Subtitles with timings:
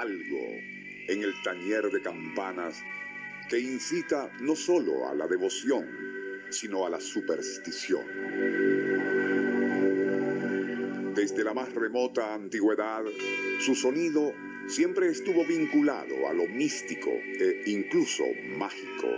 [0.00, 0.46] algo
[1.08, 2.82] en el tañer de campanas
[3.48, 5.86] que incita no solo a la devoción,
[6.50, 8.04] sino a la superstición.
[11.14, 13.02] Desde la más remota antigüedad,
[13.60, 14.32] su sonido
[14.68, 18.24] siempre estuvo vinculado a lo místico e incluso
[18.56, 19.08] mágico.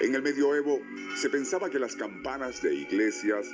[0.00, 0.82] En el medioevo
[1.16, 3.48] se pensaba que las campanas de iglesias,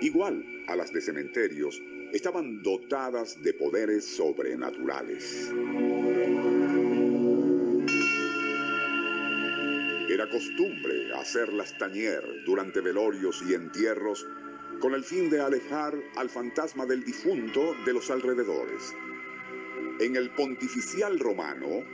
[0.00, 1.82] igual a las de cementerios,
[2.12, 5.50] estaban dotadas de poderes sobrenaturales.
[10.08, 14.26] Era costumbre hacerlas tañer durante velorios y entierros
[14.80, 18.94] con el fin de alejar al fantasma del difunto de los alrededores.
[20.00, 21.84] En el pontificial romano,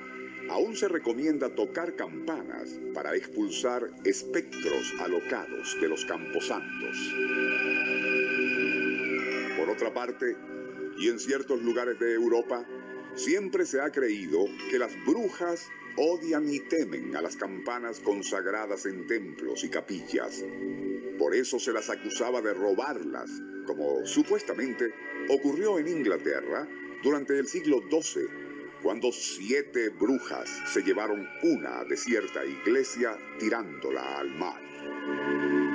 [0.49, 6.97] aún se recomienda tocar campanas para expulsar espectros alocados de los camposantos.
[9.57, 10.37] Por otra parte,
[10.99, 12.67] y en ciertos lugares de Europa,
[13.15, 19.07] siempre se ha creído que las brujas odian y temen a las campanas consagradas en
[19.07, 20.45] templos y capillas.
[21.19, 23.31] Por eso se las acusaba de robarlas,
[23.67, 24.93] como supuestamente
[25.31, 26.69] ocurrió en Inglaterra
[27.03, 28.27] durante el siglo XII,
[28.83, 35.66] cuando siete brujas se llevaron una de cierta iglesia tirándola al mar.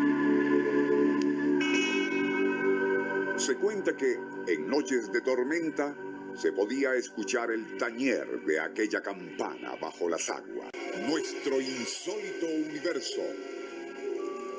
[3.46, 5.98] Se cuenta que en noches de tormenta
[6.36, 10.70] se podía escuchar el tañer de aquella campana bajo las aguas.
[11.10, 13.22] Nuestro insólito universo.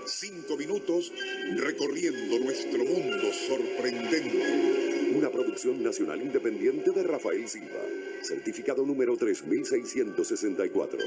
[0.05, 1.12] Cinco minutos
[1.55, 5.12] recorriendo nuestro mundo sorprendente.
[5.14, 7.86] Una producción nacional independiente de Rafael Silva.
[8.20, 10.98] Certificado número 3664.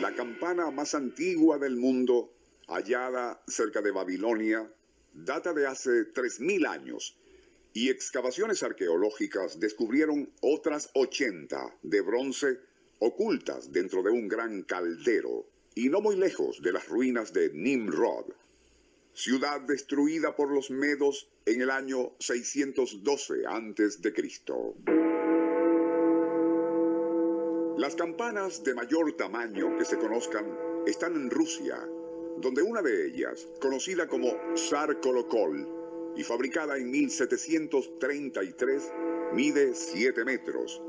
[0.00, 2.32] La campana más antigua del mundo,
[2.68, 4.70] hallada cerca de Babilonia,
[5.12, 7.18] data de hace 3.000 años
[7.74, 12.58] y excavaciones arqueológicas descubrieron otras 80 de bronce
[12.98, 18.26] ocultas dentro de un gran caldero y no muy lejos de las ruinas de Nimrod,
[19.14, 24.12] ciudad destruida por los medos en el año 612 a.C.
[27.78, 30.46] Las campanas de mayor tamaño que se conozcan
[30.86, 31.82] están en Rusia,
[32.38, 38.92] donde una de ellas, conocida como Tsar Kolokol y fabricada en 1733,
[39.34, 40.82] mide 7 metros.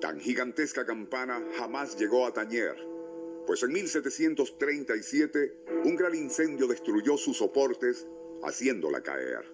[0.00, 2.90] Tan gigantesca campana jamás llegó a tañer
[3.50, 8.06] pues en 1737 un gran incendio destruyó sus soportes,
[8.44, 9.44] haciéndola caer.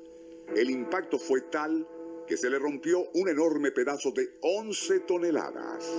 [0.55, 1.89] El impacto fue tal
[2.27, 5.91] que se le rompió un enorme pedazo de 11 toneladas.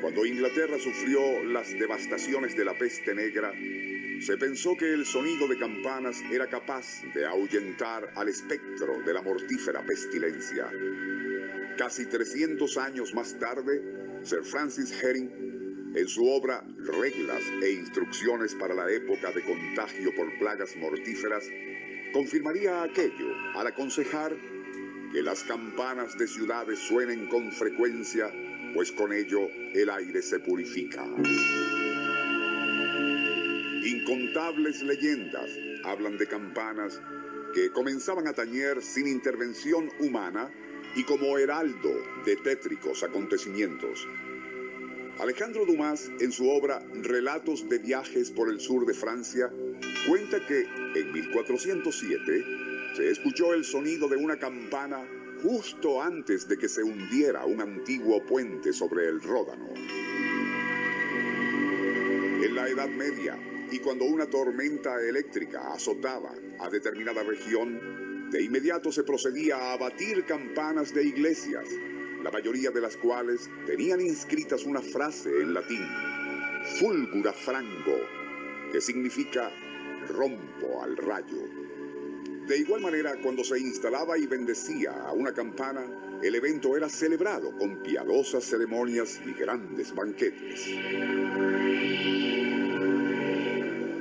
[0.00, 3.52] cuando Inglaterra sufrió las devastaciones de la peste negra,
[4.20, 9.22] se pensó que el sonido de campanas era capaz de ahuyentar al espectro de la
[9.22, 10.68] mortífera pestilencia.
[11.78, 13.82] Casi 300 años más tarde,
[14.24, 20.36] Sir Francis Herring, en su obra Reglas e Instrucciones para la época de contagio por
[20.40, 21.48] plagas mortíferas,
[22.12, 24.36] confirmaría aquello al aconsejar
[25.12, 28.32] que las campanas de ciudades suenen con frecuencia
[28.74, 31.04] pues con ello el aire se purifica.
[33.84, 35.50] Incontables leyendas
[35.84, 37.00] hablan de campanas
[37.54, 40.50] que comenzaban a tañer sin intervención humana
[40.94, 41.92] y como heraldo
[42.24, 44.06] de tétricos acontecimientos.
[45.18, 49.52] Alejandro Dumas, en su obra Relatos de viajes por el sur de Francia,
[50.08, 55.06] cuenta que en 1407 se escuchó el sonido de una campana
[55.42, 59.72] justo antes de que se hundiera un antiguo puente sobre el Ródano.
[62.44, 63.38] En la Edad Media,
[63.70, 70.24] y cuando una tormenta eléctrica azotaba a determinada región, de inmediato se procedía a abatir
[70.24, 71.66] campanas de iglesias,
[72.22, 75.86] la mayoría de las cuales tenían inscritas una frase en latín,
[76.78, 77.98] fulgura frango,
[78.70, 79.50] que significa
[80.08, 81.51] rompo al rayo.
[82.52, 85.86] De igual manera, cuando se instalaba y bendecía a una campana,
[86.22, 90.68] el evento era celebrado con piadosas ceremonias y grandes banquetes.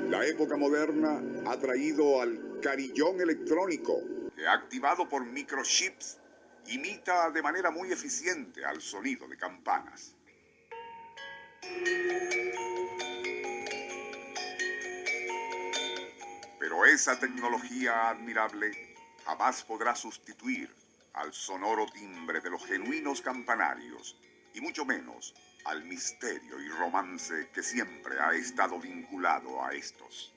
[0.10, 4.02] La época moderna ha traído al carillón electrónico,
[4.36, 6.20] que activado por microchips,
[6.68, 10.14] imita de manera muy eficiente al sonido de campanas.
[16.92, 18.96] esa tecnología admirable
[19.26, 20.70] jamás podrá sustituir
[21.14, 24.18] al sonoro timbre de los genuinos campanarios
[24.54, 25.34] y mucho menos
[25.64, 30.34] al misterio y romance que siempre ha estado vinculado a estos.